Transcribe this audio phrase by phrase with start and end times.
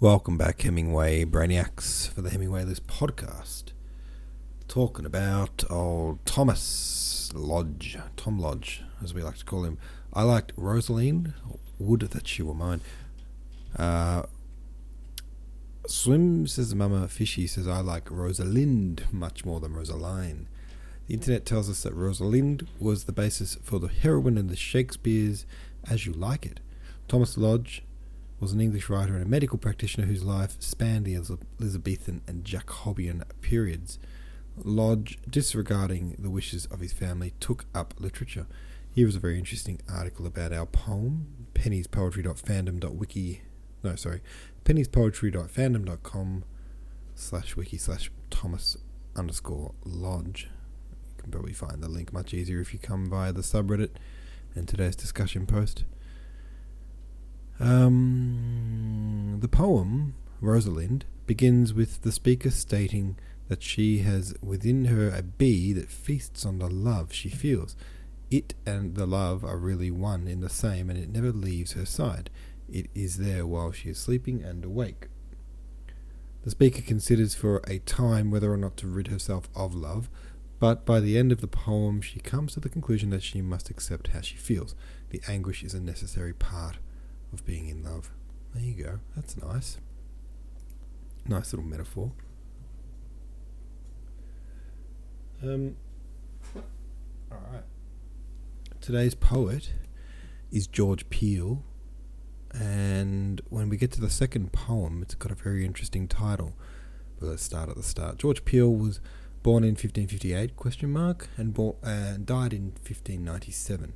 [0.00, 3.72] Welcome back, Hemingway Brainiacs, for the Hemingway List podcast.
[4.68, 9.76] Talking about old Thomas Lodge, Tom Lodge, as we like to call him.
[10.14, 11.34] I liked Rosaline,
[11.80, 12.80] would that she were mine.
[13.76, 14.22] Uh,
[15.88, 20.46] Swim says Mama Fishy says I like Rosalind much more than Rosaline.
[21.08, 25.44] The internet tells us that Rosalind was the basis for the heroine in the Shakespeare's
[25.90, 26.60] As You Like It.
[27.08, 27.82] Thomas Lodge
[28.40, 33.24] was an English writer and a medical practitioner whose life spanned the Elizabethan and Jacobean
[33.40, 33.98] periods.
[34.56, 38.46] Lodge, disregarding the wishes of his family, took up literature.
[38.90, 43.42] Here is a very interesting article about our poem, Penny's penniespoetry.fandom.wiki,
[43.82, 44.20] no, sorry,
[44.64, 46.44] Penny's penniespoetry.fandom.com
[47.14, 48.76] slash wiki slash Thomas
[49.16, 50.48] underscore Lodge.
[51.16, 53.90] You can probably find the link much easier if you come via the subreddit
[54.54, 55.84] and today's discussion post.
[57.60, 63.16] Um, the poem, Rosalind, begins with the speaker stating
[63.48, 67.74] that she has within her a bee that feasts on the love she feels.
[68.30, 71.86] It and the love are really one in the same, and it never leaves her
[71.86, 72.30] side.
[72.70, 75.08] It is there while she is sleeping and awake.
[76.44, 80.08] The speaker considers for a time whether or not to rid herself of love,
[80.60, 83.70] but by the end of the poem, she comes to the conclusion that she must
[83.70, 84.74] accept how she feels.
[85.10, 86.76] The anguish is a necessary part
[87.32, 88.10] of being in love.
[88.54, 89.00] There you go.
[89.14, 89.78] That's nice.
[91.26, 92.12] Nice little metaphor.
[95.42, 95.76] Um,
[97.30, 97.62] all right.
[98.80, 99.72] Today's poet
[100.50, 101.62] is George Peele,
[102.52, 106.54] and when we get to the second poem, it's got a very interesting title.
[107.20, 108.18] But let's start at the start.
[108.18, 109.00] George Peele was
[109.42, 113.92] born in 1558 question mark and born, uh, died in 1597.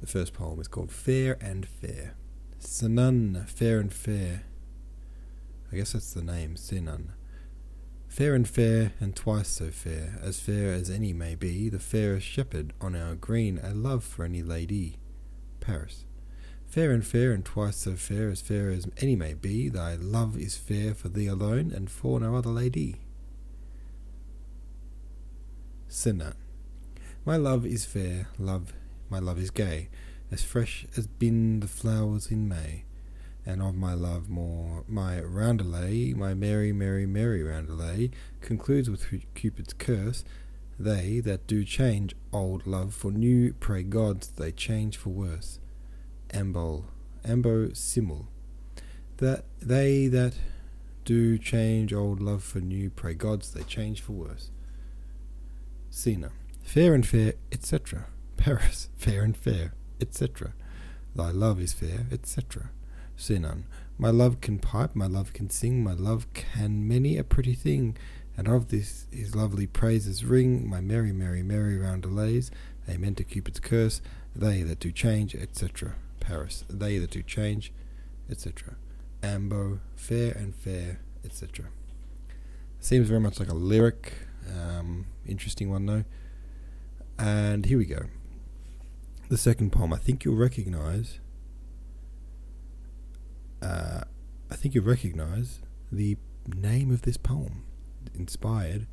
[0.00, 2.14] The first poem is called Fair and Fair.
[2.66, 4.42] Sinan, fair and fair.
[5.70, 7.12] I guess that's the name, Sinan.
[8.08, 12.26] Fair and fair, and twice so fair, as fair as any may be, the fairest
[12.26, 14.96] shepherd on our green, a love for any lady.
[15.60, 16.04] Paris.
[16.66, 20.36] Fair and fair, and twice so fair, as fair as any may be, thy love
[20.36, 22.96] is fair for thee alone, and for no other lady.
[25.88, 26.34] Sinan.
[27.26, 28.72] My love is fair, love,
[29.10, 29.88] my love is gay,
[30.34, 32.82] as fresh as been the flowers in May.
[33.46, 39.74] And of my love more, my roundelay, my merry, merry, merry roundelay, concludes with Cupid's
[39.74, 40.24] curse.
[40.76, 45.60] They that do change old love for new, pray gods they change for worse.
[46.30, 46.86] Ambol,
[47.24, 48.26] ambo simul.
[49.18, 50.34] That they that
[51.04, 54.50] do change old love for new, pray gods they change for worse.
[55.90, 56.32] Cena,
[56.64, 58.06] fair and fair, etc.
[58.36, 60.52] Paris, fair and fair etc.
[61.14, 62.70] Thy love is fair, etc.
[63.16, 63.64] Sinan,
[63.98, 67.96] my love can pipe, my love can sing, my love can many a pretty thing,
[68.36, 72.50] and of this his lovely praises ring, my merry, merry, merry roundelays,
[72.88, 74.00] amen to Cupid's curse,
[74.34, 75.94] they that do change, etc.
[76.18, 77.72] Paris, they that do change,
[78.28, 78.74] etc.
[79.22, 81.66] Ambo, fair and fair, etc.
[82.80, 84.14] Seems very much like a lyric,
[84.52, 86.04] um, interesting one though.
[87.16, 88.06] And here we go
[89.28, 91.20] the second poem, I think you'll recognize.
[93.62, 94.02] Uh,
[94.50, 97.64] I think you'll recognize the name of this poem.
[98.14, 98.86] Inspired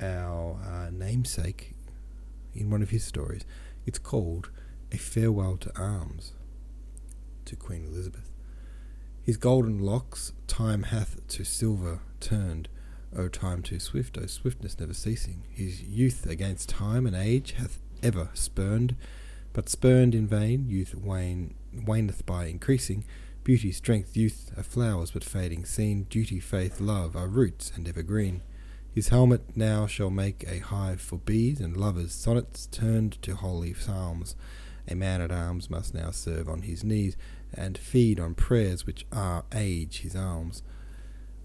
[0.00, 1.74] our uh, namesake
[2.52, 3.44] in one of his stories.
[3.86, 4.50] It's called
[4.92, 6.32] A Farewell to Arms
[7.46, 8.30] to Queen Elizabeth.
[9.22, 12.68] His golden locks time hath to silver turned.
[13.16, 15.44] O time too swift, O swiftness never ceasing.
[15.50, 18.94] His youth against time and age hath ever spurned,
[19.52, 23.04] but spurned in vain, youth wane, waneth by increasing.
[23.42, 26.04] Beauty, strength, youth are flowers but fading seen.
[26.04, 28.42] Duty, faith, love are roots and evergreen.
[28.94, 33.74] His helmet now shall make a hive for bees, and lovers' sonnets turned to holy
[33.74, 34.36] psalms.
[34.86, 37.16] A man at arms must now serve on his knees,
[37.52, 40.62] and feed on prayers which are age his alms.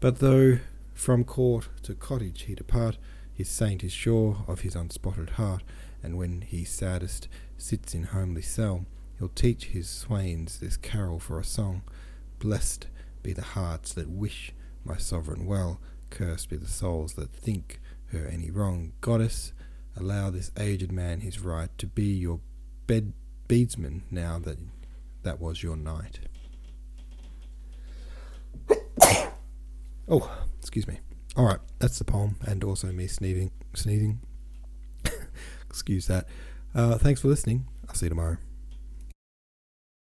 [0.00, 0.58] But though
[0.94, 2.98] from court to cottage he depart,
[3.32, 5.62] his saint is sure of his unspotted heart,
[6.04, 8.84] and when he saddest sits in homely cell,
[9.18, 11.82] he'll teach his swains this carol for a song.
[12.38, 12.88] Blessed
[13.22, 14.52] be the hearts that wish
[14.84, 15.80] my sovereign well,
[16.10, 18.92] cursed be the souls that think her any wrong.
[19.00, 19.54] Goddess,
[19.96, 22.40] allow this aged man his right to be your
[22.86, 23.14] bed
[23.48, 24.58] beadsman now that
[25.22, 26.20] that was your knight.
[30.08, 31.00] oh, excuse me.
[31.34, 33.50] All right, that's the poem, and also me sneezing.
[33.74, 34.20] Sneezing.
[35.74, 36.26] Excuse that.
[36.74, 37.66] Uh, thanks for listening.
[37.88, 38.38] I'll see you tomorrow.